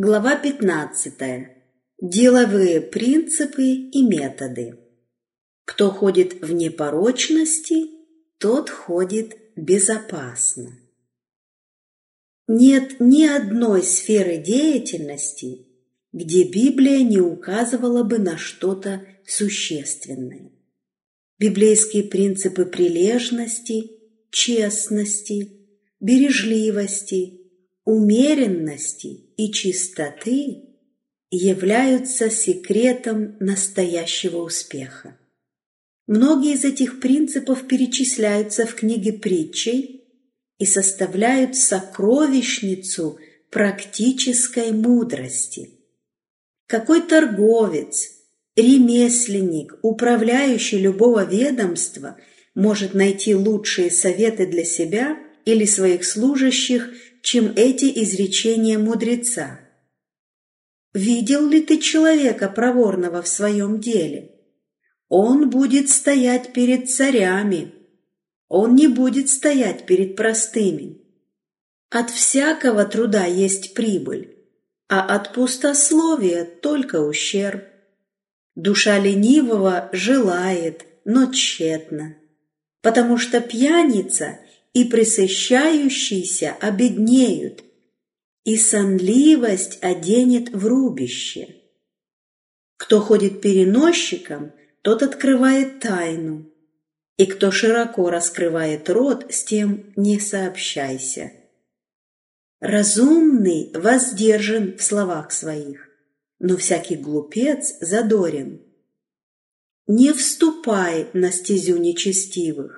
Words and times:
Глава 0.00 0.36
15. 0.36 1.12
Деловые 2.00 2.80
принципы 2.80 3.64
и 3.64 4.00
методы. 4.06 4.78
Кто 5.64 5.90
ходит 5.90 6.40
в 6.40 6.52
непорочности, 6.52 7.90
тот 8.38 8.70
ходит 8.70 9.36
безопасно. 9.56 10.78
Нет 12.46 13.00
ни 13.00 13.24
одной 13.24 13.82
сферы 13.82 14.36
деятельности, 14.36 15.66
где 16.12 16.44
Библия 16.44 17.02
не 17.02 17.18
указывала 17.18 18.04
бы 18.04 18.18
на 18.18 18.38
что-то 18.38 19.04
существенное. 19.26 20.52
Библейские 21.40 22.04
принципы 22.04 22.66
прилежности, 22.66 23.90
честности, 24.30 25.66
бережливости– 25.98 27.34
умеренности 27.88 29.32
и 29.38 29.50
чистоты 29.50 30.64
являются 31.30 32.28
секретом 32.28 33.38
настоящего 33.40 34.42
успеха. 34.42 35.16
Многие 36.06 36.52
из 36.52 36.66
этих 36.66 37.00
принципов 37.00 37.66
перечисляются 37.66 38.66
в 38.66 38.74
книге 38.74 39.14
притчей 39.14 40.04
и 40.58 40.66
составляют 40.66 41.56
сокровищницу 41.56 43.18
практической 43.50 44.70
мудрости. 44.72 45.70
Какой 46.66 47.00
торговец, 47.00 48.10
ремесленник, 48.54 49.78
управляющий 49.80 50.78
любого 50.78 51.24
ведомства 51.24 52.18
может 52.54 52.92
найти 52.92 53.34
лучшие 53.34 53.90
советы 53.90 54.46
для 54.46 54.64
себя 54.64 55.18
или 55.46 55.64
своих 55.64 56.04
служащих– 56.04 56.92
чем 57.22 57.52
эти 57.56 57.86
изречения 58.02 58.78
мудреца. 58.78 59.60
Видел 60.94 61.48
ли 61.48 61.60
ты 61.60 61.78
человека 61.78 62.48
проворного 62.48 63.22
в 63.22 63.28
своем 63.28 63.80
деле? 63.80 64.34
Он 65.08 65.50
будет 65.50 65.90
стоять 65.90 66.52
перед 66.52 66.90
царями, 66.90 67.74
он 68.48 68.74
не 68.74 68.88
будет 68.88 69.28
стоять 69.28 69.86
перед 69.86 70.16
простыми. 70.16 71.02
От 71.90 72.10
всякого 72.10 72.84
труда 72.84 73.24
есть 73.24 73.74
прибыль, 73.74 74.36
а 74.88 75.14
от 75.14 75.34
пустословия 75.34 76.44
только 76.44 77.00
ущерб. 77.00 77.64
Душа 78.54 78.98
ленивого 78.98 79.88
желает, 79.92 80.84
но 81.04 81.32
тщетно, 81.32 82.16
потому 82.82 83.16
что 83.16 83.40
пьяница 83.40 84.40
и 84.72 84.84
присыщающиеся 84.84 86.56
обеднеют, 86.60 87.64
и 88.44 88.56
сонливость 88.56 89.78
оденет 89.82 90.50
в 90.50 90.66
рубище. 90.66 91.56
Кто 92.76 93.00
ходит 93.00 93.40
переносчиком, 93.40 94.52
тот 94.82 95.02
открывает 95.02 95.80
тайну, 95.80 96.50
и 97.16 97.26
кто 97.26 97.50
широко 97.50 98.08
раскрывает 98.08 98.88
рот, 98.88 99.26
с 99.30 99.44
тем 99.44 99.92
не 99.96 100.20
сообщайся. 100.20 101.32
Разумный 102.60 103.70
воздержан 103.74 104.76
в 104.76 104.82
словах 104.82 105.32
своих, 105.32 105.88
но 106.38 106.56
всякий 106.56 106.96
глупец 106.96 107.74
задорен. 107.80 108.62
Не 109.86 110.12
вступай 110.12 111.08
на 111.12 111.32
стезю 111.32 111.78
нечестивых, 111.78 112.77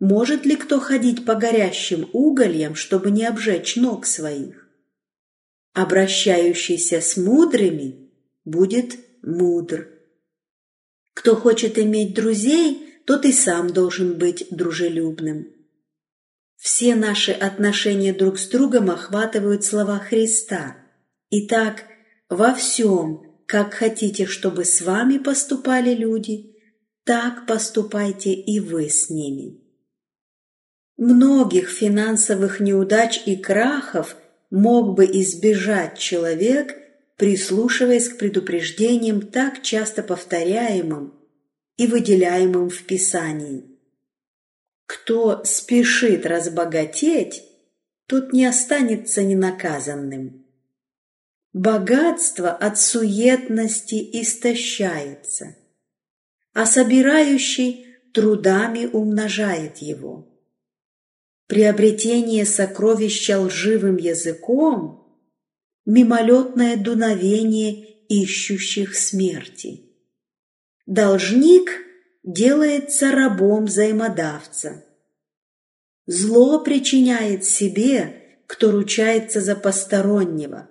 может 0.00 0.44
ли 0.44 0.56
кто 0.56 0.80
ходить 0.80 1.24
по 1.24 1.34
горящим 1.34 2.08
угольям, 2.12 2.74
чтобы 2.74 3.10
не 3.10 3.24
обжечь 3.24 3.76
ног 3.76 4.06
своих? 4.06 4.68
Обращающийся 5.72 7.00
с 7.00 7.16
мудрыми 7.16 8.10
будет 8.44 8.96
мудр. 9.22 9.88
Кто 11.14 11.36
хочет 11.36 11.78
иметь 11.78 12.14
друзей, 12.14 13.00
тот 13.06 13.24
и 13.24 13.32
сам 13.32 13.72
должен 13.72 14.18
быть 14.18 14.46
дружелюбным. 14.50 15.52
Все 16.56 16.94
наши 16.94 17.32
отношения 17.32 18.12
друг 18.12 18.38
с 18.38 18.48
другом 18.48 18.90
охватывают 18.90 19.64
слова 19.64 19.98
Христа. 19.98 20.76
Итак, 21.30 21.84
во 22.28 22.54
всем, 22.54 23.22
как 23.46 23.74
хотите, 23.74 24.26
чтобы 24.26 24.64
с 24.64 24.80
вами 24.80 25.18
поступали 25.18 25.94
люди, 25.94 26.56
так 27.04 27.46
поступайте 27.46 28.32
и 28.32 28.60
вы 28.60 28.88
с 28.88 29.10
ними. 29.10 29.63
Многих 30.96 31.70
финансовых 31.70 32.60
неудач 32.60 33.22
и 33.26 33.36
крахов 33.36 34.16
мог 34.50 34.94
бы 34.94 35.04
избежать 35.06 35.98
человек, 35.98 36.76
прислушиваясь 37.16 38.08
к 38.08 38.18
предупреждениям, 38.18 39.20
так 39.20 39.62
часто 39.62 40.02
повторяемым 40.02 41.14
и 41.76 41.88
выделяемым 41.88 42.70
в 42.70 42.84
Писании. 42.84 43.64
Кто 44.86 45.42
спешит 45.44 46.26
разбогатеть, 46.26 47.42
тот 48.06 48.32
не 48.32 48.46
останется 48.46 49.22
ненаказанным. 49.22 50.46
Богатство 51.52 52.50
от 52.50 52.78
суетности 52.78 53.94
истощается, 54.20 55.56
а 56.52 56.66
собирающий 56.66 57.86
трудами 58.12 58.86
умножает 58.86 59.78
его. 59.78 60.33
Приобретение 61.54 62.44
сокровища 62.46 63.38
лживым 63.38 63.96
языком– 63.96 65.22
мимолетное 65.86 66.76
дуновение 66.76 67.94
ищущих 68.08 68.96
смерти. 68.96 69.82
Должник 70.86 71.70
делается 72.24 73.12
рабом 73.12 73.66
взаимодавца. 73.66 74.84
Зло 76.06 76.58
причиняет 76.58 77.44
себе, 77.44 78.40
кто 78.48 78.72
ручается 78.72 79.40
за 79.40 79.54
постороннего, 79.54 80.68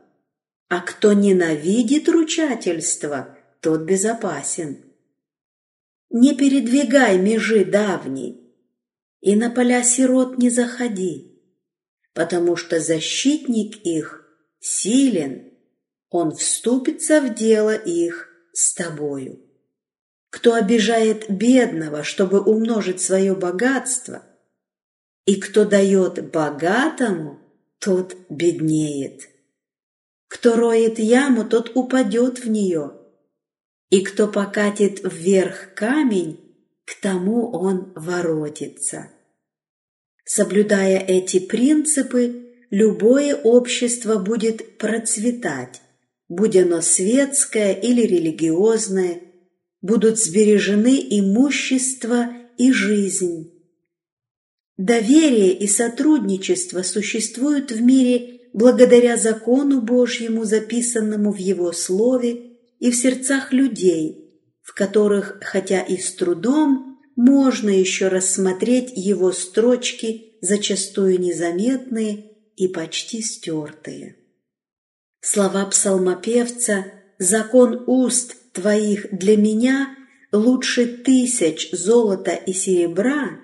а 0.68 0.82
кто 0.82 1.14
ненавидит 1.14 2.10
ручательство, 2.10 3.38
тот 3.62 3.84
безопасен. 3.84 4.80
Не 6.10 6.36
передвигай 6.36 7.18
межи 7.20 7.64
давней, 7.64 8.43
и 9.24 9.38
на 9.38 9.50
поля 9.50 9.84
сирот 9.84 10.38
не 10.38 10.50
заходи, 10.50 11.42
потому 12.14 12.58
что 12.58 12.82
защитник 12.82 13.78
их 13.86 14.28
силен, 14.60 15.54
он 16.10 16.36
вступится 16.36 17.22
в 17.22 17.34
дело 17.34 17.74
их 17.74 18.28
с 18.52 18.74
тобою. 18.74 19.40
Кто 20.30 20.56
обижает 20.56 21.32
бедного, 21.32 22.04
чтобы 22.04 22.42
умножить 22.42 23.00
свое 23.00 23.34
богатство, 23.34 24.24
и 25.26 25.40
кто 25.40 25.64
дает 25.64 26.30
богатому, 26.32 27.40
тот 27.80 28.18
беднеет. 28.30 29.30
Кто 30.28 30.58
роет 30.58 31.00
яму, 31.00 31.46
тот 31.46 31.72
упадет 31.76 32.40
в 32.40 32.50
нее, 32.50 32.92
и 33.90 34.02
кто 34.02 34.28
покатит 34.28 35.00
вверх 35.02 35.74
камень, 35.76 36.43
к 36.86 37.00
тому 37.02 37.50
он 37.52 37.94
воротится. 37.96 39.10
Соблюдая 40.26 41.00
эти 41.00 41.40
принципы, 41.40 42.54
любое 42.70 43.36
общество 43.36 44.20
будет 44.20 44.78
процветать, 44.78 45.82
будь 46.28 46.56
оно 46.56 46.82
светское 46.82 47.74
или 47.74 48.02
религиозное, 48.02 49.22
будут 49.82 50.18
сбережены 50.18 51.00
имущество 51.10 52.30
и 52.58 52.72
жизнь. 52.72 53.52
Доверие 54.78 55.54
и 55.54 55.68
сотрудничество 55.68 56.82
существуют 56.82 57.72
в 57.72 57.82
мире 57.82 58.50
благодаря 58.54 59.18
закону 59.18 59.82
Божьему, 59.82 60.46
записанному 60.46 61.31
в 61.31 61.38
Его 61.38 61.72
Слове 61.74 62.57
и 62.80 62.92
в 62.92 62.96
сердцах 62.96 63.54
людей– 63.54 64.19
в 64.63 64.74
которых, 64.74 65.38
хотя 65.42 65.81
и 65.81 65.98
с 65.98 66.15
трудом, 66.15 66.98
можно 67.15 67.69
еще 67.69 68.07
рассмотреть 68.07 68.92
его 68.95 69.31
строчки, 69.31 70.38
зачастую 70.42 71.19
незаметные 71.19 72.31
и 72.56 72.68
почти 72.68 73.21
стертые. 73.21 74.15
Слова 75.21 75.65
псалмопевца 75.65 76.86
«Закон 77.19 77.83
уст 77.88 78.36
твоих 78.54 79.15
для 79.15 79.38
меня 79.38 79.95
лучше 80.31 80.88
тысяч 80.88 81.69
золота 81.71 82.31
и 82.31 82.54
серебра» 82.54 83.39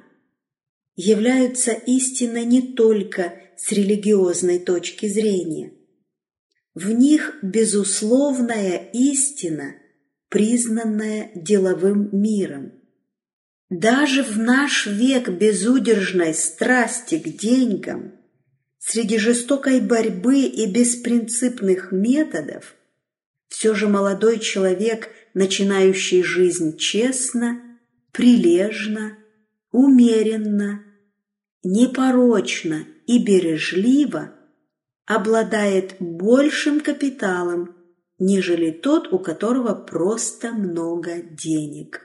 являются 0.95 1.71
истинной 1.71 2.43
не 2.43 2.73
только 2.73 3.33
с 3.55 3.71
религиозной 3.71 4.59
точки 4.59 5.07
зрения. 5.07 5.73
В 6.73 6.91
них 6.91 7.37
безусловная 7.41 8.89
истина– 8.93 9.75
признанное 10.29 11.31
деловым 11.35 12.09
миром. 12.11 12.71
Даже 13.69 14.23
в 14.23 14.37
наш 14.37 14.87
век 14.87 15.29
безудержной 15.29 16.33
страсти 16.33 17.19
к 17.19 17.37
деньгам, 17.37 18.13
среди 18.79 19.17
жестокой 19.17 19.79
борьбы 19.81 20.41
и 20.41 20.65
беспринципных 20.65 21.91
методов, 21.91 22.75
все 23.47 23.75
же 23.75 23.87
молодой 23.87 24.39
человек, 24.39 25.09
начинающий 25.33 26.23
жизнь 26.23 26.77
честно, 26.77 27.61
прилежно, 28.11 29.17
умеренно, 29.71 30.83
непорочно 31.63 32.85
и 33.05 33.23
бережливо, 33.23 34.33
обладает 35.05 35.95
большим 35.99 36.79
капиталом, 36.79 37.75
нежели 38.19 38.71
тот, 38.71 39.11
у 39.11 39.19
которого 39.19 39.73
просто 39.73 40.51
много 40.51 41.21
денег. 41.21 42.01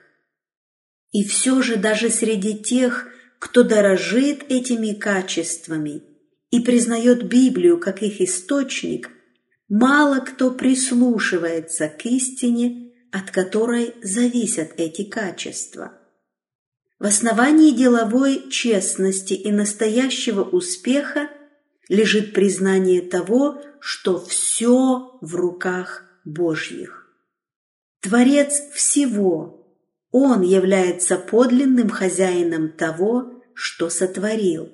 И 1.13 1.25
все 1.25 1.61
же 1.63 1.77
даже 1.77 2.09
среди 2.09 2.59
тех, 2.59 3.09
кто 3.39 3.63
дорожит 3.63 4.45
этими 4.49 4.95
качествами 4.95 6.03
и 6.51 6.61
признает 6.61 7.29
Библию 7.29 7.79
как 7.79 8.03
их 8.03 8.21
источник, 8.21 9.11
мало 9.69 10.21
кто 10.21 10.51
прислушивается 10.51 11.89
к 11.89 12.07
истине, 12.07 12.93
от 13.13 13.31
которой 13.31 13.95
зависят 14.03 14.73
эти 14.77 15.05
качества. 15.05 15.93
В 16.99 17.07
основании 17.07 17.71
деловой 17.71 18.49
честности 18.51 19.35
и 19.35 19.53
настоящего 19.53 20.43
успеха 20.43 21.29
лежит 21.89 22.33
признание 22.33 23.03
того, 23.03 23.61
что 23.81 24.19
все 24.19 25.19
в 25.21 25.35
руках 25.35 26.05
Божьих. 26.25 27.07
Творец 28.01 28.61
всего, 28.73 29.67
Он 30.11 30.43
является 30.43 31.17
подлинным 31.17 31.89
хозяином 31.89 32.71
того, 32.71 33.43
что 33.55 33.91
сотворил. 33.91 34.71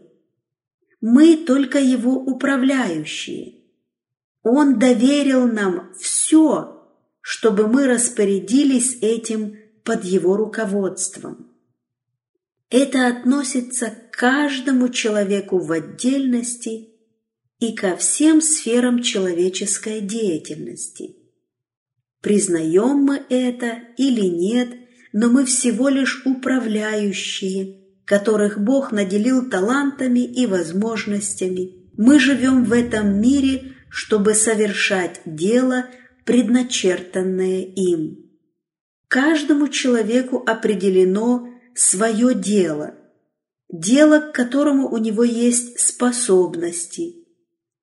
Мы 1.00 1.36
только 1.36 1.78
Его 1.78 2.12
управляющие. 2.12 3.60
Он 4.42 4.78
доверил 4.78 5.46
нам 5.46 5.92
все, 5.98 6.86
чтобы 7.20 7.68
мы 7.68 7.86
распорядились 7.86 8.98
этим 9.00 9.56
под 9.84 10.04
Его 10.04 10.36
руководством. 10.36 11.50
Это 12.68 13.08
относится 13.08 13.90
к 13.90 14.16
каждому 14.16 14.88
человеку 14.88 15.58
в 15.58 15.72
отдельности 15.72 16.89
и 17.60 17.72
ко 17.74 17.94
всем 17.96 18.40
сферам 18.40 19.02
человеческой 19.02 20.00
деятельности. 20.00 21.16
Признаем 22.22 23.04
мы 23.04 23.22
это 23.28 23.78
или 23.96 24.22
нет, 24.22 24.68
но 25.12 25.28
мы 25.28 25.44
всего 25.44 25.88
лишь 25.88 26.24
управляющие, 26.24 27.80
которых 28.04 28.58
Бог 28.58 28.92
наделил 28.92 29.48
талантами 29.48 30.20
и 30.20 30.46
возможностями. 30.46 31.90
Мы 31.96 32.18
живем 32.18 32.64
в 32.64 32.72
этом 32.72 33.20
мире, 33.20 33.74
чтобы 33.90 34.34
совершать 34.34 35.20
дело, 35.24 35.86
предначертанное 36.24 37.62
им. 37.62 38.30
Каждому 39.08 39.68
человеку 39.68 40.42
определено 40.46 41.48
свое 41.74 42.34
дело, 42.34 42.94
дело, 43.68 44.20
к 44.20 44.32
которому 44.32 44.88
у 44.88 44.98
него 44.98 45.24
есть 45.24 45.80
способности, 45.80 47.19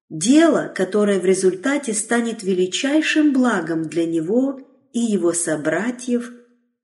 дело, 0.09 0.71
которое 0.73 1.19
в 1.19 1.25
результате 1.25 1.93
станет 1.93 2.43
величайшим 2.43 3.33
благом 3.33 3.89
для 3.89 4.05
него 4.05 4.59
и 4.93 4.99
его 4.99 5.33
собратьев 5.33 6.31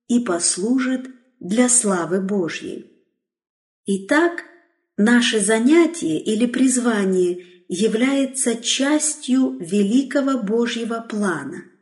и 0.07 0.19
послужит 0.19 1.07
для 1.39 1.69
славы 1.69 2.21
Божьей. 2.21 2.91
Итак, 3.85 4.43
наше 4.97 5.39
занятие 5.39 6.19
или 6.19 6.45
призвание 6.45 7.45
является 7.67 8.55
частью 8.55 9.57
великого 9.59 10.37
Божьего 10.37 10.99
плана– 10.99 11.63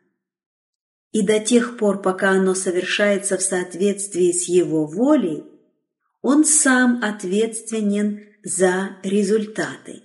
и 1.12 1.24
до 1.24 1.40
тех 1.40 1.78
пор, 1.78 2.02
пока 2.02 2.32
оно 2.32 2.56
совершается 2.56 3.38
в 3.38 3.42
соответствии 3.42 4.32
с 4.32 4.48
его 4.48 4.86
волей, 4.86 5.44
он 6.22 6.46
сам 6.46 7.04
ответственен 7.04 8.24
за 8.44 8.98
результаты. 9.04 10.04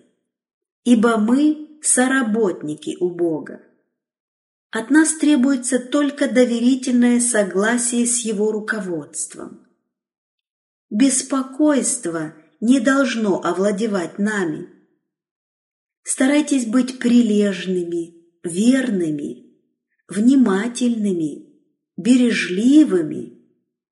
Ибо 0.87 1.17
мы– 1.17 1.81
соработники 1.83 2.97
у 3.01 3.11
Бога. 3.11 3.61
От 4.71 4.91
нас 4.91 5.15
требуется 5.15 5.81
только 5.81 6.29
доверительное 6.29 7.19
согласие 7.19 8.07
с 8.07 8.21
его 8.21 8.53
руководством. 8.53 9.67
Беспокойство 10.89 12.35
не 12.61 12.79
должно 12.79 13.43
овладевать 13.43 14.21
нами. 14.21 14.69
Старайтесь 16.05 16.67
быть 16.67 17.01
прилежными, 17.01 18.15
верными, 18.45 19.59
внимательными, 20.07 21.49
бережливыми 21.97 23.45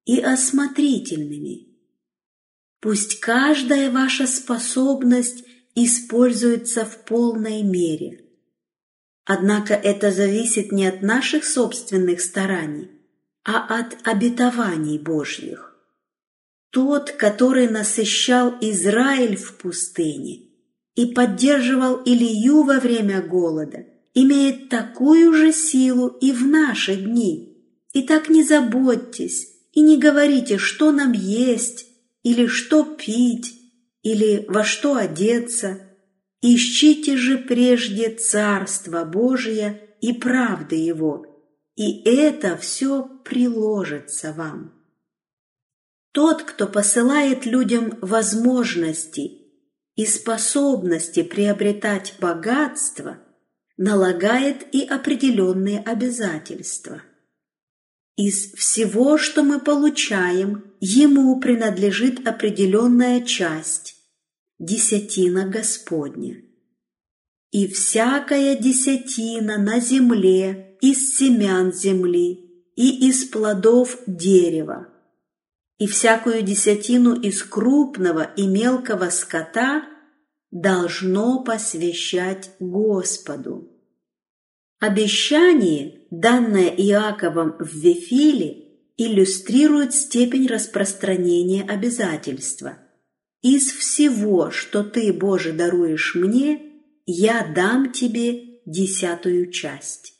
и 0.04 0.20
осмотрительными. 0.20 1.76
Пусть 2.78 3.18
каждая 3.18 3.90
ваша 3.90 4.28
способность 4.28 5.44
используется 5.74 6.84
в 6.84 7.04
полной 7.04 7.62
мере. 7.62 8.24
Однако 9.24 9.74
это 9.74 10.10
зависит 10.10 10.72
не 10.72 10.86
от 10.86 11.02
наших 11.02 11.44
собственных 11.44 12.20
стараний, 12.20 12.90
а 13.44 13.78
от 13.78 13.96
обетований 14.06 14.98
Божьих. 14.98 15.76
Тот, 16.70 17.12
который 17.12 17.68
насыщал 17.68 18.54
Израиль 18.60 19.36
в 19.36 19.56
пустыне 19.56 20.48
и 20.94 21.06
поддерживал 21.06 22.02
Илью 22.04 22.62
во 22.62 22.80
время 22.80 23.22
голода– 23.22 23.86
имеет 24.14 24.68
такую 24.68 25.34
же 25.34 25.52
силу 25.52 26.08
и 26.08 26.32
в 26.32 26.46
наши 26.46 26.96
дни. 26.96 27.58
И 27.92 28.02
так 28.02 28.28
не 28.28 28.42
заботьтесь 28.42 29.50
и 29.72 29.82
не 29.82 29.98
говорите, 29.98 30.56
что 30.56 30.92
нам 30.92 31.12
есть, 31.12 31.86
или 32.22 32.46
что 32.46 32.84
пить, 32.84 33.63
или 34.04 34.44
во 34.46 34.62
что 34.62 34.94
одеться. 34.94 35.80
Ищите 36.40 37.16
же 37.16 37.38
прежде 37.38 38.10
Царство 38.10 39.04
Божие 39.04 39.96
и 40.00 40.12
правды 40.12 40.76
Его, 40.76 41.26
и 41.74 42.02
это 42.08 42.56
все 42.56 43.02
приложится 43.24 44.32
вам. 44.32 44.72
Тот, 46.12 46.44
кто 46.44 46.68
посылает 46.68 47.44
людям 47.44 47.98
возможности 48.00 49.32
и 49.96 50.06
способности 50.06 51.24
приобретать 51.24 52.14
богатство– 52.20 53.18
налагает 53.76 54.66
и 54.72 54.84
определенные 54.84 55.80
обязательства. 55.80 57.02
Из 58.16 58.52
всего, 58.52 59.18
что 59.18 59.42
мы 59.42 59.58
получаем, 59.58 60.72
ему 60.80 61.40
принадлежит 61.40 62.26
определенная 62.26 63.22
часть– 63.22 63.93
десятина 64.58 65.48
Господня. 65.48 66.42
И 67.50 67.66
всякая 67.68 68.56
десятина 68.56 69.58
на 69.58 69.80
земле 69.80 70.76
из 70.80 71.16
семян 71.16 71.72
земли 71.72 72.70
и 72.76 73.08
из 73.08 73.24
плодов 73.24 73.98
дерева, 74.06 74.88
и 75.78 75.86
всякую 75.86 76.42
десятину 76.42 77.14
из 77.14 77.42
крупного 77.42 78.22
и 78.22 78.46
мелкого 78.46 79.10
скота– 79.10 79.88
должно 80.54 81.42
посвящать 81.42 82.52
Господу. 82.60 83.68
Обещание, 84.78 86.06
данное 86.10 86.68
Иаковом 86.68 87.56
в 87.58 87.74
Вифиле, 87.74 88.62
иллюстрирует 88.96 89.92
степень 89.92 90.46
распространения 90.46 91.64
обязательства. 91.64 92.78
«Из 93.44 93.72
всего, 93.72 94.50
что 94.50 94.82
ты, 94.82 95.12
Боже, 95.12 95.52
даруешь 95.52 96.14
мне, 96.14 96.62
я 97.04 97.46
дам 97.54 97.92
тебе 97.92 98.60
десятую 98.64 99.50
часть». 99.50 100.14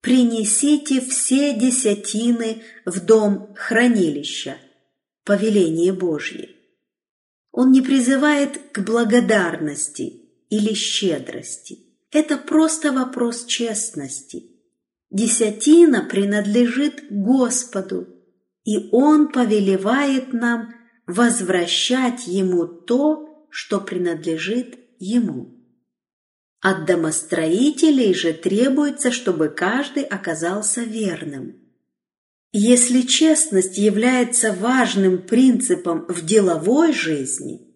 «Принесите 0.00 1.02
все 1.02 1.52
десятины 1.52 2.62
в 2.86 3.04
дом 3.04 3.54
хранилища»– 3.54 4.56
повеление 5.24 5.92
Божье. 5.92 6.48
Он 7.52 7.70
не 7.70 7.82
призывает 7.82 8.60
к 8.72 8.78
благодарности 8.80 10.22
или 10.48 10.72
щедрости. 10.72 11.80
Это 12.10 12.38
просто 12.38 12.92
вопрос 12.92 13.44
честности. 13.44 14.52
Десятина 15.10 16.02
принадлежит 16.02 17.04
Господу, 17.10 18.08
и 18.64 18.88
Он 18.90 19.28
повелевает 19.28 20.32
нам 20.32 20.75
возвращать 21.06 22.26
Ему 22.26 22.66
то, 22.66 23.46
что 23.50 23.80
принадлежит 23.80 24.78
Ему. 24.98 25.54
От 26.60 26.86
домостроителей 26.86 28.14
же 28.14 28.32
требуется, 28.32 29.12
чтобы 29.12 29.48
каждый 29.48 30.02
оказался 30.02 30.82
верным. 30.82 31.60
Если 32.52 33.02
честность 33.02 33.76
является 33.76 34.52
важным 34.52 35.18
принципом 35.18 36.06
в 36.08 36.24
деловой 36.24 36.92
жизни, 36.92 37.74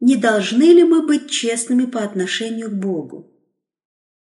не 0.00 0.16
должны 0.16 0.64
ли 0.64 0.84
мы 0.84 1.06
быть 1.06 1.30
честными 1.30 1.84
по 1.86 2.00
отношению 2.02 2.70
к 2.70 2.74
Богу? 2.74 3.30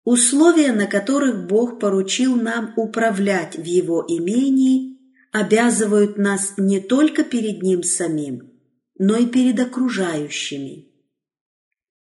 Условия, 0.04 0.74
на 0.74 0.88
которых 0.88 1.48
Бог 1.48 1.80
поручил 1.80 2.36
нам 2.36 2.74
управлять 2.76 3.56
в 3.56 3.64
Его 3.64 4.04
имении, 4.08 4.93
обязывают 5.34 6.18
нас 6.18 6.54
не 6.58 6.80
только 6.80 7.24
перед 7.24 7.62
Ним 7.63 7.84
самим, 7.84 8.54
но 8.98 9.18
и 9.18 9.25
перед 9.25 9.60
окружающими. 9.60 10.88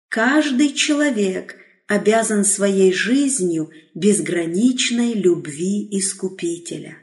Каждый 0.09 0.75
человек 0.75 1.57
обязан 1.89 2.45
своей 2.45 2.93
жизнью 2.93 3.71
безграничной 3.95 5.15
любви 5.15 5.89
Искупителя. 5.99 6.99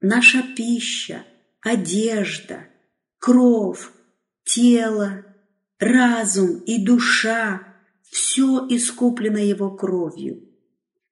Наша 0.00 0.42
пища, 0.56 1.24
одежда, 1.60 2.66
кровь, 3.18 3.90
тело, 4.44 5.24
разум 5.78 6.58
и 6.66 6.84
душа– 6.84 7.62
все 8.10 8.66
искуплено 8.70 9.38
Его 9.38 9.70
кровью. 9.70 10.42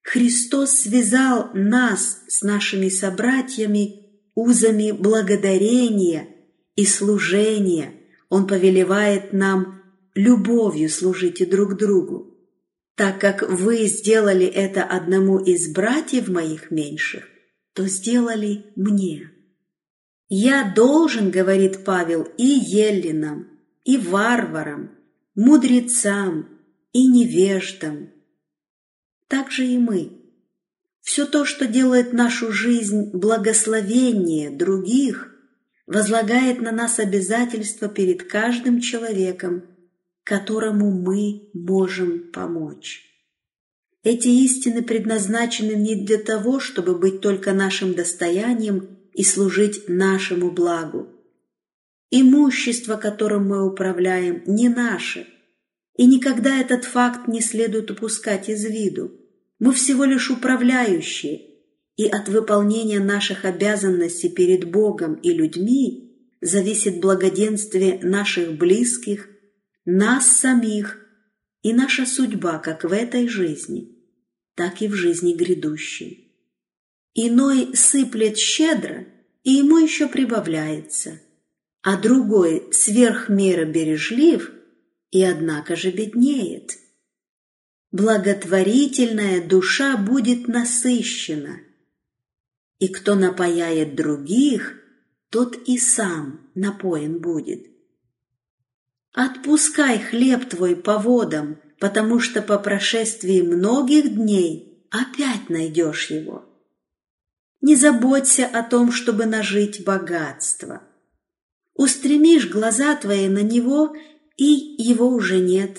Христос 0.03 0.71
связал 0.71 1.51
нас 1.53 2.23
с 2.27 2.43
нашими 2.43 2.89
собратьями 2.89 4.06
узами 4.37 4.93
благодарения 4.93 6.29
и 6.77 6.87
служения. 6.87 7.95
Он 8.29 8.47
повелевает 8.47 9.33
нам 9.33 9.83
любовью 10.15 10.89
служите 10.89 11.45
друг 11.45 11.77
другу. 11.77 12.35
Так 12.95 13.21
как 13.21 13.43
вы 13.43 13.87
сделали 13.87 14.47
это 14.47 14.85
одному 14.85 15.39
из 15.39 15.73
братьев 15.73 16.29
моих 16.29 16.71
меньших, 16.71 17.29
то 17.75 17.87
сделали 17.89 18.67
мне. 18.77 19.33
Я 20.29 20.73
должен, 20.75 21.31
говорит 21.31 21.85
Павел, 21.85 22.27
и 22.39 22.45
еллинам, 22.45 23.49
и 23.85 23.97
варварам, 23.99 24.91
мудрецам 25.35 26.49
и 26.93 27.07
невеждам. 27.07 28.11
Так 29.29 29.51
же 29.51 29.67
и 29.67 29.79
мы. 29.79 30.16
Все 31.07 31.25
то, 31.25 31.45
что 31.45 31.69
делает 31.69 32.13
нашу 32.13 32.51
жизнь 32.51 33.13
благословение 33.13 34.51
других, 34.51 35.33
возлагает 35.87 36.61
на 36.61 36.73
нас 36.73 36.99
обязательства 36.99 37.89
перед 37.89 38.25
каждым 38.25 38.81
человеком, 38.81 39.63
которому 40.25 40.91
мы 40.91 41.49
можем 41.55 42.33
помочь. 42.33 43.05
Эти 44.03 44.27
истины 44.27 44.83
предназначены 44.83 45.75
не 45.77 45.95
для 45.95 46.19
того, 46.19 46.59
чтобы 46.59 46.99
быть 46.99 47.21
только 47.21 47.53
нашим 47.53 47.95
достоянием 47.95 48.99
и 49.13 49.23
служить 49.23 49.89
нашему 49.89 50.51
благу. 50.51 51.07
Имущество, 52.11 52.97
которым 52.97 53.47
мы 53.47 53.65
управляем, 53.65 54.43
не 54.45 54.69
наше, 54.69 55.29
и 55.97 56.05
никогда 56.05 56.61
этот 56.61 56.85
факт 56.85 57.29
не 57.29 57.41
следует 57.41 57.93
упускать 57.93 58.49
из 58.49 58.65
виду. 58.65 59.13
Мы 59.59 59.73
всего 59.73 60.05
лишь 60.05 60.31
управляющие, 60.31 61.57
и 61.97 62.07
от 62.07 62.29
выполнения 62.29 63.01
наших 63.01 63.45
обязанностей 63.45 64.29
перед 64.29 64.71
Богом 64.71 65.15
и 65.15 65.33
людьми 65.33 66.37
зависит 66.41 67.01
благоденствие 67.01 67.99
наших 68.03 68.59
близких, 68.59 69.29
нас 69.87 70.27
самих 70.27 70.99
и 71.63 71.73
наша 71.73 72.05
судьба 72.07 72.59
как 72.59 72.85
в 72.85 72.93
этой 72.93 73.29
жизни, 73.29 73.97
так 74.55 74.83
и 74.83 74.89
в 74.89 74.95
жизни 74.95 75.35
грядущей. 75.35 76.35
Иной 77.15 77.71
сыплет 77.75 78.37
щедро, 78.37 79.07
и 79.43 79.53
ему 79.53 79.79
еще 79.79 80.07
прибавляется, 80.07 81.21
а 81.83 81.97
другой 81.97 82.69
сверх 82.73 83.29
меры 83.31 83.65
бережлив 83.65 84.53
и 85.11 85.23
однако 85.23 85.77
же 85.77 85.91
беднеет. 85.91 86.73
Благотворительная 87.93 89.47
душа 89.47 89.97
будет 89.97 90.49
насыщена, 90.49 91.61
и 92.79 92.89
кто 92.89 93.15
напояет 93.15 93.95
других, 93.95 94.77
тот 95.31 95.57
и 95.67 95.79
сам 95.79 96.51
напоен 96.55 97.21
будет. 97.21 97.67
Отпускай 99.13 99.99
хлеб 99.99 100.49
твой 100.49 100.77
по 100.77 100.99
водам, 100.99 101.59
потому 101.79 102.21
что 102.21 102.43
по 102.43 102.59
прошествии 102.59 103.41
многих 103.41 104.15
дней 104.15 104.87
опять 104.91 105.49
найдешь 105.49 106.11
его. 106.11 106.45
Не 107.61 107.77
заботься 107.77 108.47
о 108.47 108.63
том, 108.63 108.93
чтобы 108.93 109.27
нажить 109.27 109.85
богатство. 109.85 110.83
Устремишь 111.75 112.49
глаза 112.49 112.95
твои 112.97 113.29
на 113.29 113.43
него, 113.43 113.95
и 114.37 114.45
его 114.45 115.09
уже 115.09 115.39
нет, 115.39 115.79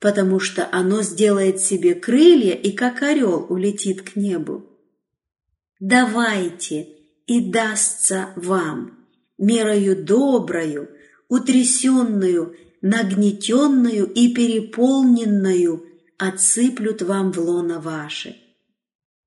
потому 0.00 0.40
что 0.40 0.68
оно 0.70 1.02
сделает 1.02 1.60
себе 1.60 1.94
крылья 1.94 2.52
и 2.52 2.72
как 2.72 3.02
орел 3.02 3.46
улетит 3.48 4.02
к 4.02 4.16
небу. 4.16 4.64
Давайте, 5.80 6.88
и 7.26 7.50
дастся 7.50 8.30
вам, 8.36 9.06
мерою 9.38 10.04
доброю, 10.04 10.90
утрясенную, 11.28 12.56
нагнетенную 12.82 14.06
и 14.06 14.32
переполненную 14.32 15.84
отсыплют 16.18 17.02
вам 17.02 17.32
в 17.32 17.38
лоно 17.38 17.80
ваше. 17.80 18.36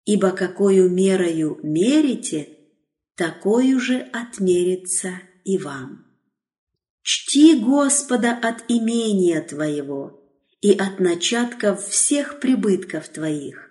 Ибо 0.06 0.32
какую 0.32 0.90
мерою 0.90 1.60
мерите, 1.62 2.50
такую 3.16 3.80
же 3.80 3.98
отмерится 3.98 5.14
и 5.44 5.58
вам. 5.58 6.06
Чти 7.02 7.60
Господа 7.60 8.32
от 8.32 8.64
имения 8.70 9.42
твоего 9.42 10.19
и 10.62 10.74
от 10.74 11.00
начатков 11.00 11.88
всех 11.88 12.40
прибытков 12.40 13.08
твоих, 13.08 13.70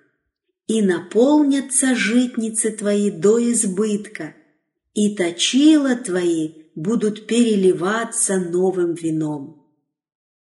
и 0.66 0.82
наполнятся 0.82 1.94
житницы 1.94 2.70
твои 2.70 3.10
до 3.10 3.52
избытка, 3.52 4.34
и 4.94 5.14
точила 5.14 5.96
твои 5.96 6.52
будут 6.74 7.26
переливаться 7.26 8.38
новым 8.38 8.94
вином. 8.94 9.66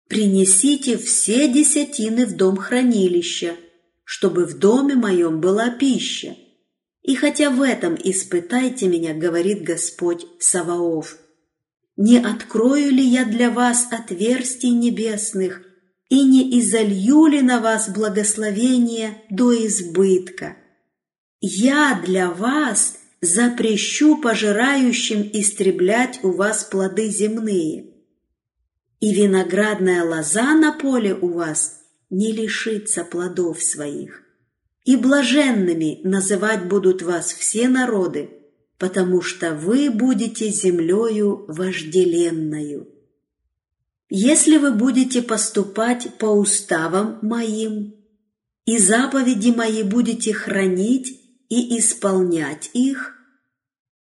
Принесите 0.07 0.98
все 0.98 1.48
десятины 1.48 2.25
в 2.25 2.36
дом 2.36 2.57
хранилища, 2.57 3.55
чтобы 4.03 4.45
в 4.45 4.57
доме 4.57 4.95
моем 4.95 5.39
была 5.39 5.69
пища. 5.69 6.36
И 7.01 7.15
хотя 7.15 7.50
в 7.50 7.62
этом 7.62 7.95
испытайте 7.95 8.88
меня, 8.88 9.13
говорит 9.13 9.63
Господь 9.63 10.25
Саваоф, 10.39 11.17
не 11.95 12.17
открою 12.17 12.91
ли 12.91 13.03
я 13.03 13.25
для 13.25 13.50
вас 13.50 13.88
отверстий 13.91 14.71
небесных 14.71 15.63
и 16.12 16.24
не 16.24 16.60
изолью 16.60 17.25
ли 17.25 17.41
на 17.41 17.60
вас 17.60 17.89
благословение 17.89 19.24
до 19.32 19.51
избытка? 19.65 20.58
Я 21.39 22.00
для 22.06 22.30
вас– 22.30 22.98
запрещу 23.22 24.18
пожирающим 24.18 25.30
истреблять 25.32 26.20
у 26.24 26.32
вас 26.32 26.63
плоды 26.63 27.10
земные. 27.10 27.86
И 29.00 29.13
виноградная 29.13 30.03
лоза 30.03 30.53
на 30.56 30.74
поле 30.74 31.13
у 31.13 31.30
вас 31.30 31.82
не 32.10 32.32
лишится 32.32 33.03
плодов 33.03 33.62
своих. 33.63 34.24
И 34.84 34.96
блаженными 34.96 36.01
называть 36.03 36.68
будут 36.68 37.03
вас 37.03 37.32
все 37.32 37.70
народы, 37.70 38.32
потому 38.80 39.22
что 39.22 39.53
вы 39.53 39.91
будете 39.91 40.50
землею 40.50 41.46
вожделенною. 41.48 42.88
Если 44.13 44.58
вы 44.58 44.74
будете 44.74 45.22
поступать 45.22 46.18
по 46.18 46.25
уставам 46.25 47.20
моим, 47.22 47.96
и 48.65 48.77
заповеди 48.77 49.51
мои 49.51 49.84
будете 49.84 50.34
хранить 50.34 51.08
и 51.48 51.80
исполнять 51.80 52.70
их, 52.74 53.13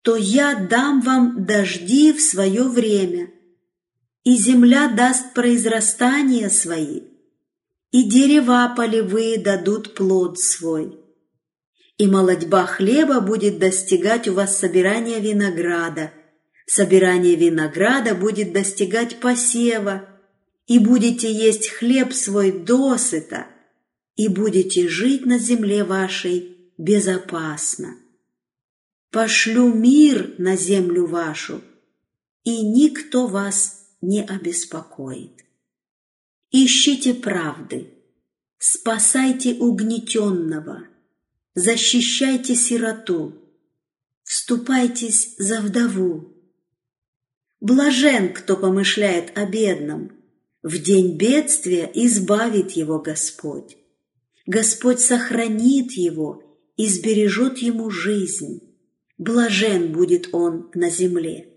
то 0.03 0.15
я 0.15 0.55
дам 0.55 1.01
вам 1.01 1.45
дожди 1.45 2.13
в 2.13 2.21
свое 2.21 2.69
время, 2.69 3.33
и 4.23 4.37
земля 4.37 4.95
даст 4.97 5.35
произрастания 5.35 6.51
свои, 6.51 7.01
и 7.91 8.09
дерева 8.09 8.73
полевые 8.77 9.39
дадут 9.39 9.97
плод 9.97 10.39
свой. 10.39 11.01
И 11.99 12.07
молодьба 12.07 12.65
хлеба 12.67 13.21
будет 13.21 13.59
достигать 13.59 14.29
у 14.29 14.35
вас 14.35 14.57
собирания 14.57 15.19
винограда, 15.19 16.13
собирание 16.67 17.37
винограда 17.37 18.15
будет 18.15 18.53
достигать 18.53 19.21
посева, 19.21 20.09
и 20.67 20.79
будете 20.79 21.33
есть 21.33 21.69
хлеб 21.69 22.13
свой 22.13 22.51
досыта, 22.51 23.47
и 24.17 24.29
будете 24.29 24.89
жить 24.89 25.25
на 25.25 25.39
земле 25.39 25.85
вашей 25.85 26.73
безопасно. 26.77 27.97
Пошлю 29.11 29.73
мир 29.73 30.35
на 30.39 30.57
землю 30.57 31.07
вашу, 31.07 31.63
и 32.43 32.63
никто 32.63 33.29
вас 33.29 33.87
не 34.01 34.23
обеспокоит. 34.23 35.45
Ищите 36.51 37.15
правды, 37.15 37.95
спасайте 38.59 39.55
угнетенного, 39.55 40.89
защищайте 41.55 42.57
сироту, 42.57 43.35
вступайтесь 44.25 45.37
за 45.39 45.61
вдову. 45.61 46.36
Блажен, 47.67 48.33
кто 48.33 48.57
помышляет 48.57 49.37
о 49.37 49.45
бедном, 49.45 50.13
В 50.63 50.79
день 50.79 51.17
бедствия 51.17 51.91
избавит 51.95 52.71
его 52.83 53.01
Господь. 53.01 53.77
Господь 54.47 55.01
сохранит 55.01 55.91
его 55.91 56.45
и 56.77 56.87
сбережет 56.87 57.59
ему 57.59 57.91
жизнь. 57.91 58.61
Блажен 59.19 59.91
будет 59.91 60.29
он 60.31 60.71
на 60.75 60.91
земле. 60.91 61.49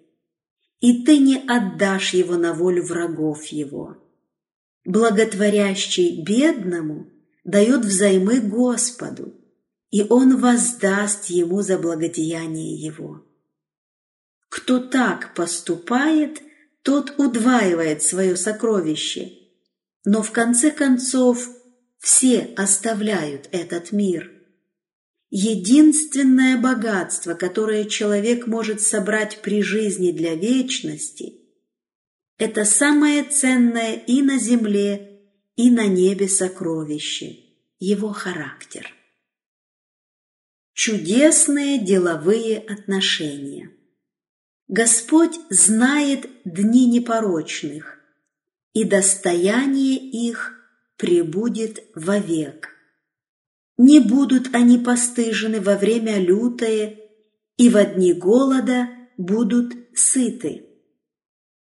И 0.79 1.03
ты 1.05 1.19
не 1.19 1.37
отдашь 1.47 2.15
его 2.15 2.37
на 2.37 2.55
волю 2.55 2.83
врагов 2.85 3.45
его. 3.45 3.97
Благотворящий 4.85 6.23
бедному 6.23 7.11
дает 7.43 7.85
взаймы 7.85 8.39
Господу, 8.39 9.35
и 9.91 10.01
он 10.01 10.37
воздаст 10.37 11.25
ему 11.25 11.61
за 11.61 11.77
благодеяние 11.77 12.73
его. 12.73 13.28
Кто 14.49 14.79
так 14.79 15.35
поступает, 15.35 16.41
тот 16.81 17.13
удваивает 17.19 18.01
свое 18.01 18.35
сокровище, 18.35 19.31
но 20.05 20.23
в 20.23 20.31
конце 20.31 20.71
концов 20.71 21.47
все 21.99 22.53
оставляют 22.57 23.47
этот 23.51 23.91
мир. 23.91 24.31
Единственное 25.29 26.57
богатство, 26.57 27.35
которое 27.35 27.85
человек 27.85 28.47
может 28.47 28.81
собрать 28.81 29.41
при 29.43 29.61
жизни 29.61 30.11
для 30.11 30.35
вечности, 30.35 31.35
это 32.37 32.65
самое 32.65 33.23
ценное 33.23 33.93
и 33.93 34.21
на 34.23 34.39
земле, 34.39 35.21
и 35.55 35.69
на 35.69 35.85
небе 35.85 36.27
сокровище– 36.27 37.37
его 37.79 38.11
характер. 38.11 38.93
Чудесные 40.73 41.79
деловые 41.79 42.59
отношения. 42.59 43.71
Господь 44.69 45.39
знает 45.49 46.29
дни 46.45 46.85
непорочных, 46.85 47.97
и 48.73 48.83
достояние 48.83 49.97
их 49.97 50.53
пребудет 50.95 51.83
вовек. 51.95 52.69
Не 53.79 53.99
будут 53.99 54.53
они 54.53 54.77
постыжены 54.77 55.59
во 55.59 55.75
время 55.75 56.19
лютое, 56.19 56.99
и 57.57 57.67
во 57.69 57.83
дни 57.83 58.13
голода 58.13 58.89
будут 59.17 59.73
сыты. 59.95 60.67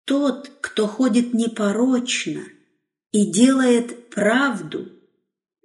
Тот, 0.05 0.51
кто 0.61 0.85
ходит 0.85 1.33
непорочно 1.33 2.43
и 3.11 3.31
делает 3.31 4.11
правду, 4.11 4.91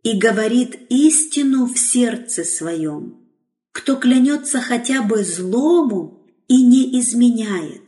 и 0.03 0.19
говорит 0.19 0.87
истину 0.89 1.67
в 1.67 1.79
сердце 1.79 2.45
своем, 2.45 3.29
кто 3.73 3.97
клянется 3.97 4.63
хотя 4.63 5.03
бы 5.03 5.23
злому 5.23 6.16
и 6.49 6.63
не 6.63 7.01
изменяет, 7.01 7.83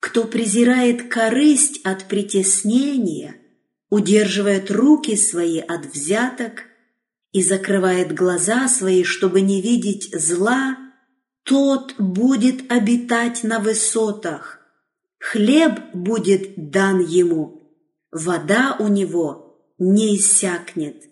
кто 0.00 0.24
презирает 0.24 1.12
корысть 1.12 1.80
от 1.84 2.08
притеснения, 2.08 3.36
удерживает 3.90 4.70
руки 4.70 5.16
свои 5.16 5.58
от 5.58 5.86
взяток– 5.86 6.64
и 7.34 7.42
закрывает 7.42 8.14
глаза 8.14 8.68
свои, 8.68 9.02
чтобы 9.02 9.40
не 9.40 9.60
видеть 9.60 10.08
зла, 10.14 10.78
тот 11.42 11.96
будет 11.98 12.70
обитать 12.72 13.42
на 13.42 13.58
высотах. 13.58 14.60
Хлеб 15.18 15.80
будет 15.92 16.70
дан 16.70 17.00
ему, 17.00 17.74
вода 18.12 18.76
у 18.78 18.86
него 18.86 19.58
не 19.78 20.16
иссякнет. 20.16 21.02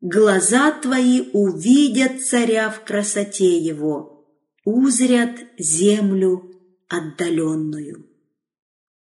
Глаза 0.00 0.72
твои 0.72 1.28
увидят 1.34 2.22
царя 2.22 2.70
в 2.70 2.82
красоте 2.84 3.58
его, 3.58 4.17
узрят 4.68 5.38
землю 5.58 6.50
отдаленную. 6.88 8.06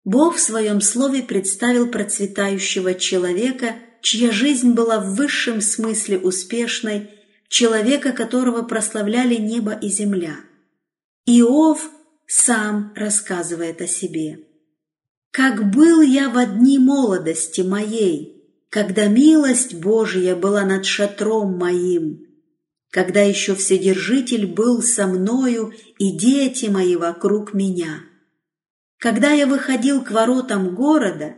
Бог 0.04 0.37
в 0.37 0.40
своем 0.40 0.80
слове 0.80 1.23
представил 1.23 1.88
процветающего 1.88 2.95
человека– 2.95 3.76
чья 4.00 4.33
жизнь 4.33 4.73
была 4.73 4.99
в 5.00 5.14
высшем 5.14 5.61
смысле 5.61 6.19
успешной, 6.19 7.11
человека, 7.49 8.12
которого 8.12 8.62
прославляли 8.62 9.37
небо 9.37 9.73
и 9.73 9.88
земля. 9.88 10.37
Иов 11.27 11.90
сам 12.27 12.92
рассказывает 12.94 13.81
о 13.83 13.87
себе. 13.87 14.40
«Как 15.33 15.70
был 15.70 16.01
я 16.01 16.29
в 16.29 16.44
дни 16.59 16.79
молодости 16.79 17.61
моей, 17.61 18.37
когда 18.68 19.07
милость 19.07 19.75
Божия 19.75 20.35
была 20.35 20.64
над 20.64 20.85
шатром 20.87 21.57
моим, 21.57 22.27
когда 22.90 23.22
еще 23.22 23.55
Вседержитель 23.55 24.46
был 24.46 24.83
со 24.83 25.07
мною 25.07 25.72
и 25.98 26.11
дети 26.11 26.66
мои 26.66 26.96
вокруг 26.96 27.55
меня. 27.55 28.05
Когда 28.98 29.31
я 29.31 29.46
выходил 29.46 30.03
к 30.03 30.11
воротам 30.11 30.74
города, 30.74 31.37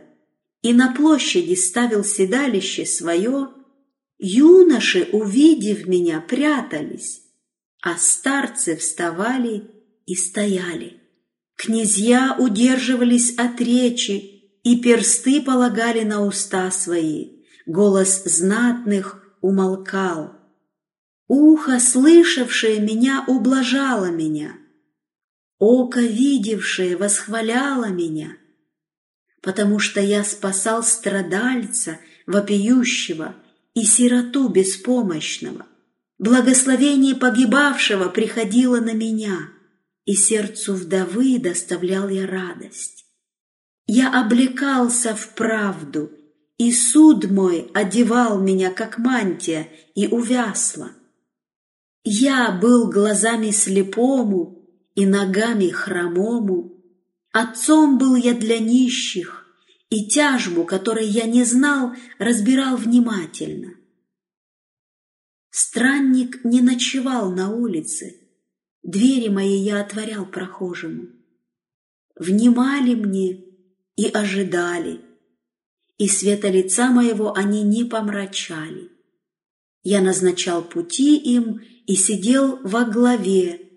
и 0.61 0.73
на 0.73 0.93
площади 0.93 1.55
ставил 1.55 2.03
седалище 2.03 2.85
свое, 2.85 3.49
юноши, 4.17 5.09
увидев 5.11 5.87
меня, 5.87 6.21
прятались, 6.21 7.21
а 7.81 7.97
старцы 7.97 8.77
вставали 8.77 9.69
и 10.05 10.15
стояли. 10.15 11.01
Князья 11.55 12.35
удерживались 12.39 13.35
от 13.37 13.59
речи, 13.61 14.29
и 14.63 14.81
персты 14.81 15.41
полагали 15.41 16.03
на 16.03 16.25
уста 16.25 16.71
свои, 16.71 17.43
голос 17.65 18.23
знатных 18.23 19.21
умолкал. 19.41 20.42
Ухо, 21.35 21.79
слышавшее 21.79 22.79
меня, 22.79 23.23
ублажало 23.27 24.11
меня, 24.11 24.53
око, 25.57 25.99
видевшее, 25.99 26.95
восхваляло 26.95 27.87
меня— 27.87 28.37
потому 29.43 29.77
что 29.77 29.99
я 29.99 30.23
спасал 30.23 30.83
страдальца, 30.83 31.99
вопиющего, 32.25 33.35
и 33.73 33.83
сироту 33.83 34.47
беспомощного. 34.47 35.65
Благословение 36.17 37.15
погибавшего 37.15 38.07
приходило 38.07 38.79
на 38.79 38.93
меня, 38.93 39.49
и 40.05 40.13
сердцу 40.13 40.75
вдовы 40.75 41.39
доставлял 41.39 42.07
я 42.07 42.25
радость. 42.25 43.05
Я 43.85 44.21
облекался 44.21 45.13
в 45.13 45.29
правду, 45.35 46.11
и 46.57 46.71
суд 46.71 47.29
мой 47.29 47.69
одевал 47.73 48.39
меня, 48.39 48.71
как 48.71 48.97
мантия, 48.97 49.67
и 49.95 50.07
увясла. 50.07 50.91
Я 52.03 52.51
был 52.51 52.89
глазами 52.89 53.51
слепому 53.51 54.67
и 54.95 55.05
ногами 55.05 55.69
хромому, 55.69 56.73
Отцом 57.33 57.97
был 57.97 58.15
я 58.15 58.35
для 58.35 58.59
нищих, 58.59 59.47
и 59.89 60.07
тяжбу, 60.07 60.65
которой 60.65 61.07
я 61.07 61.25
не 61.25 61.43
знал, 61.43 61.93
разбирал 62.19 62.77
внимательно. 62.77 63.73
Странник 65.49 66.45
не 66.45 66.61
ночевал 66.61 67.31
на 67.31 67.49
улице, 67.49 68.29
двери 68.83 69.29
мои 69.29 69.55
я 69.55 69.81
отворял 69.81 70.27
прохожему. 70.27 71.07
Внимали 72.15 72.93
мне 72.93 73.45
и 73.95 74.07
ожидали, 74.13 75.01
и 75.97 76.07
света 76.07 76.49
лица 76.49 76.91
моего 76.91 77.33
они 77.33 77.63
не 77.63 77.83
помрачали. 77.83 78.91
Я 79.83 80.01
назначал 80.01 80.63
пути 80.63 81.17
им 81.17 81.61
и 81.85 81.95
сидел 81.95 82.57
во 82.63 82.85
главе, 82.85 83.69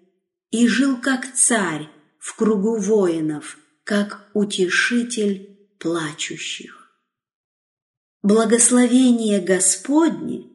и 0.51 0.69
жил 0.69 1.01
как 1.01 1.35
царь, 1.35 1.89
в 2.19 2.35
кругу 2.35 2.79
воинов, 2.79 3.59
как 3.85 4.29
утешитель 4.35 5.69
плачущих. 5.79 6.91
Благословение 8.23 9.41
Господне, 9.41 10.47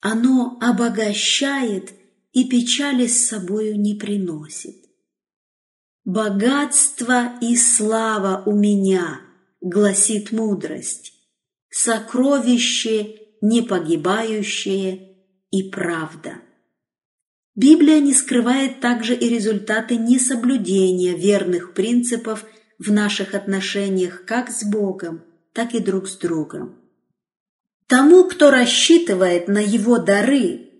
оно 0.00 0.58
обогащает 0.60 1.92
и 2.32 2.48
печали 2.48 3.06
с 3.06 3.26
собою 3.26 3.80
не 3.80 3.94
приносит. 3.94 4.76
«Богатство 6.04 7.38
и 7.40 7.56
слава 7.56 8.42
у 8.44 8.54
меня»,— 8.54 9.20
гласит 9.60 10.32
мудрость, 10.32 11.12
«сокровище 11.70 13.27
непогибающее 13.40 15.16
и 15.50 15.62
правда». 15.70 16.42
Библия 17.58 17.98
не 17.98 18.14
скрывает 18.14 18.80
также 18.80 19.16
и 19.16 19.28
результаты 19.28 19.96
несоблюдения 19.96 21.16
верных 21.16 21.74
принципов 21.74 22.44
в 22.78 22.92
наших 22.92 23.34
отношениях 23.34 24.24
как 24.24 24.48
с 24.48 24.62
Богом, 24.62 25.24
так 25.52 25.74
и 25.74 25.80
друг 25.80 26.06
с 26.06 26.16
другом. 26.16 26.76
Тому, 27.88 28.28
кто 28.28 28.52
рассчитывает 28.52 29.48
на 29.48 29.58
его 29.58 29.98
дары, 29.98 30.70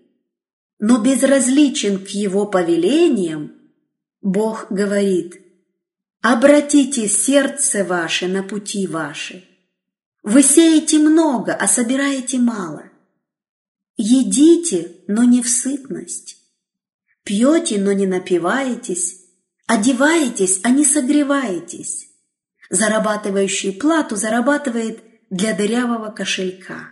но 0.79 1.03
безразличен 1.03 1.99
к 1.99 2.07
его 2.11 2.45
повелениям, 2.45 3.51
Бог 4.21 4.67
говорит, 4.69 5.41
«Обратите 6.21 7.09
сердце 7.09 7.83
ваше 7.83 8.27
на 8.27 8.41
пути 8.41 8.87
ваши. 8.87 9.48
Вы 10.23 10.43
сеете 10.43 10.99
много, 10.99 11.53
а 11.53 11.67
собираете 11.67 12.39
мало. 12.39 12.83
Едите, 13.95 14.97
но 15.07 15.23
не 15.23 15.41
в 15.41 15.49
сытность 15.49 16.39
Пьете, 17.29 17.79
но 17.79 17.91
не 17.91 18.07
напиваетесь, 18.07 19.21
одеваетесь, 19.67 20.61
а 20.63 20.71
не 20.71 20.83
согреваетесь. 20.83 22.09
Зарабатывающий 22.71 23.71
плату 23.71 24.15
зарабатывает 24.15 25.03
для 25.29 25.53
дырявого 25.53 26.09
кошелька. 26.09 26.89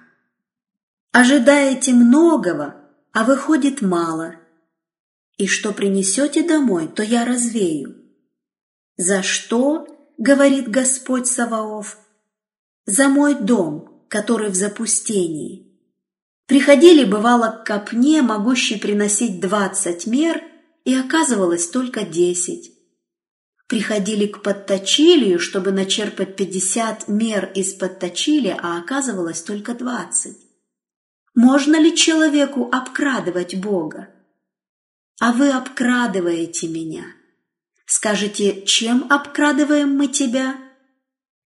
Ожидаете 1.11 1.93
многого, 1.93 2.75
а 3.13 3.23
выходит 3.23 3.81
мало. 3.81 4.35
И 5.37 5.47
что 5.47 5.73
принесете 5.73 6.47
домой, 6.47 6.87
то 6.87 7.01
я 7.01 7.25
развею. 7.25 7.95
За 8.95 9.23
что, 9.23 9.87
говорит 10.19 10.67
Господь 10.67 11.25
Саваоф, 11.25 11.97
за 12.87 13.09
мой 13.09 13.35
дом, 13.35 14.03
который 14.07 14.49
в 14.49 14.55
запустении. 14.55 15.67
Приходили, 16.47 17.03
бывало, 17.03 17.49
к 17.49 17.67
копне, 17.67 18.21
могущей 18.21 18.79
приносить 18.79 19.39
двадцать 19.41 20.07
мер, 20.07 20.41
и 20.85 20.95
оказывалось 20.95 21.67
только 21.67 22.03
десять. 22.03 22.71
Приходили 23.67 24.27
к 24.27 24.41
подточилию, 24.41 25.39
чтобы 25.39 25.71
начерпать 25.71 26.37
пятьдесят 26.37 27.09
мер 27.09 27.51
из 27.53 27.73
подточили, 27.73 28.57
а 28.57 28.79
оказывалось 28.79 29.41
только 29.41 29.73
двадцать. 29.73 30.37
Можно 31.35 31.75
ли 31.75 31.93
человеку 31.93 32.69
обкрадывать 32.71 33.55
Бога? 33.55 34.07
А 35.19 35.33
вы 35.33 35.49
обкрадываете 35.49 36.69
меня. 36.69 37.03
Скажете, 37.85 38.65
чем 38.65 39.05
обкрадываем 39.09 39.97
мы 39.97 40.07
тебя? 40.07 40.55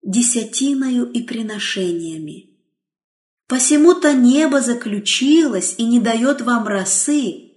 Десятиною 0.04 1.12
и 1.12 1.22
приношениями. 1.22 2.58
Посему-то 3.48 4.14
небо 4.14 4.60
заключилось 4.60 5.76
и 5.78 5.86
не 5.86 6.00
дает 6.00 6.42
вам 6.42 6.66
росы, 6.68 7.52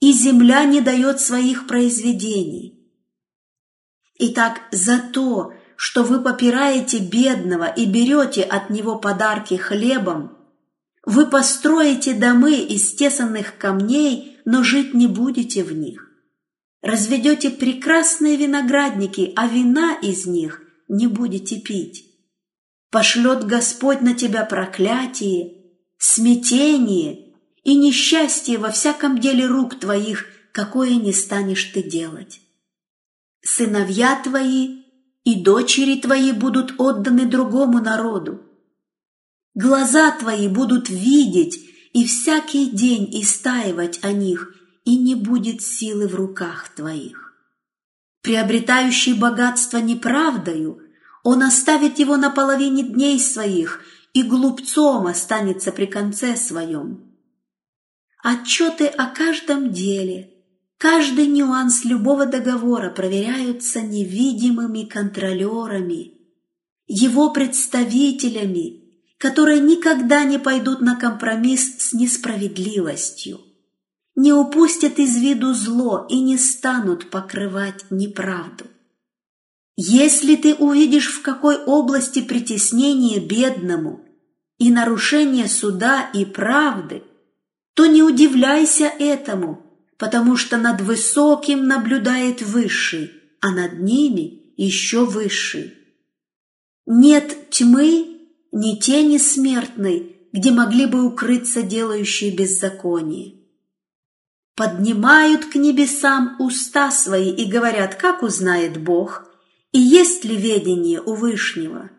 и 0.00 0.12
земля 0.12 0.64
не 0.64 0.80
дает 0.80 1.20
своих 1.20 1.68
произведений. 1.68 2.90
Итак, 4.18 4.62
за 4.72 4.98
то, 4.98 5.52
что 5.76 6.02
вы 6.02 6.20
попираете 6.20 6.98
бедного 6.98 7.66
и 7.66 7.86
берете 7.86 8.42
от 8.42 8.70
него 8.70 8.98
подарки 8.98 9.54
хлебом, 9.54 10.36
вы 11.06 11.26
построите 11.26 12.14
домы 12.14 12.56
из 12.56 12.96
тесанных 12.96 13.58
камней, 13.58 14.40
но 14.44 14.64
жить 14.64 14.92
не 14.92 15.06
будете 15.06 15.62
в 15.62 15.72
них. 15.72 16.10
Разведете 16.82 17.50
прекрасные 17.50 18.36
виноградники, 18.36 19.32
а 19.36 19.46
вина 19.46 19.94
из 20.02 20.26
них 20.26 20.63
не 20.88 21.06
будете 21.06 21.60
пить. 21.60 22.06
Пошлет 22.90 23.44
Господь 23.44 24.00
на 24.00 24.14
тебя 24.14 24.44
проклятие, 24.44 25.54
смятение 25.98 27.34
и 27.62 27.74
несчастье 27.74 28.58
во 28.58 28.70
всяком 28.70 29.18
деле 29.18 29.46
рук 29.46 29.78
твоих, 29.78 30.26
какое 30.52 30.94
не 30.96 31.12
станешь 31.12 31.64
ты 31.64 31.82
делать. 31.82 32.40
Сыновья 33.42 34.20
твои 34.22 34.82
и 35.24 35.42
дочери 35.42 36.00
твои 36.00 36.32
будут 36.32 36.74
отданы 36.78 37.26
другому 37.26 37.80
народу, 37.80 38.44
Глаза 39.54 40.10
твои 40.10 40.48
будут 40.48 40.90
видеть 40.90 41.60
и 41.92 42.06
всякий 42.06 42.70
день 42.70 43.08
истаивать 43.22 44.02
о 44.02 44.10
них, 44.10 44.52
и 44.84 44.96
не 44.96 45.14
будет 45.14 45.62
силы 45.62 46.08
в 46.08 46.16
руках 46.16 46.74
твоих. 46.74 47.23
Приобретающий 48.24 49.12
богатство 49.12 49.76
неправдою, 49.76 50.80
он 51.22 51.42
оставит 51.42 51.98
его 51.98 52.16
на 52.16 52.30
половине 52.30 52.82
дней 52.82 53.20
своих, 53.20 53.82
и 54.14 54.22
глупцом 54.22 55.06
останется 55.06 55.72
при 55.72 55.84
конце 55.84 56.34
своем. 56.34 57.14
Отчеты 58.22 58.86
о 58.86 59.08
каждом 59.08 59.72
деле, 59.72 60.30
каждый 60.78 61.26
нюанс 61.26 61.84
любого 61.84 62.24
договора 62.24 62.88
проверяются 62.88 63.82
невидимыми 63.82 64.84
контролерами, 64.84 66.14
его 66.86 67.28
представителями, 67.30 68.84
которые 69.18 69.60
никогда 69.60 70.24
не 70.24 70.38
пойдут 70.38 70.80
на 70.80 70.96
компромисс 70.96 71.76
с 71.76 71.92
несправедливостью, 71.92 73.40
не 74.16 74.32
упустят 74.32 74.98
из 74.98 75.16
виду 75.16 75.54
зло 75.54 76.06
и 76.08 76.20
не 76.20 76.38
станут 76.38 77.10
покрывать 77.10 77.84
неправду. 77.90 78.66
Если 79.76 80.36
ты 80.36 80.54
увидишь, 80.54 81.12
в 81.12 81.22
какой 81.22 81.56
области 81.56 82.22
притеснение 82.22 83.18
бедному 83.18 84.04
и 84.58 84.70
нарушение 84.70 85.48
суда 85.48 86.08
и 86.14 86.24
правды, 86.24 87.02
то 87.74 87.86
не 87.86 88.02
удивляйся 88.02 88.84
этому, 88.84 89.66
потому 89.98 90.36
что 90.36 90.58
над 90.58 90.80
высоким 90.80 91.66
наблюдает 91.66 92.40
высший, 92.40 93.10
а 93.40 93.50
над 93.50 93.80
ними 93.80 94.52
еще 94.56 95.04
высший. 95.04 95.74
Нет 96.86 97.50
тьмы 97.50 98.20
ни 98.52 98.76
тени 98.76 99.18
смертной, 99.18 100.28
где 100.32 100.52
могли 100.52 100.86
бы 100.86 101.04
укрыться 101.04 101.62
делающие 101.62 102.30
беззаконие. 102.30 103.43
Поднимают 104.56 105.46
к 105.46 105.56
небесам 105.56 106.36
уста 106.38 106.90
свои 106.90 107.30
и 107.30 107.50
говорят, 107.50 107.96
как 107.96 108.22
узнает 108.22 108.82
Бог, 108.82 109.28
и 109.72 109.80
есть 109.80 110.24
ли 110.24 110.36
ведение 110.36 111.00
у 111.00 111.14
Вышнего. 111.14 111.90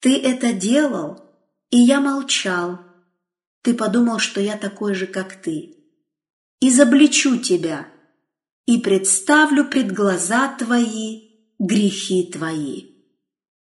Ты 0.00 0.18
это 0.18 0.52
делал, 0.52 1.20
и 1.70 1.78
я 1.78 2.00
молчал. 2.00 2.80
Ты 3.62 3.74
подумал, 3.74 4.18
что 4.18 4.40
я 4.40 4.56
такой 4.56 4.94
же, 4.94 5.06
как 5.06 5.40
ты. 5.40 5.76
Изобличу 6.60 7.38
тебя 7.38 7.86
и 8.66 8.78
представлю 8.78 9.64
пред 9.64 9.92
глаза 9.92 10.48
твои 10.56 11.30
грехи 11.58 12.30
твои. 12.32 12.93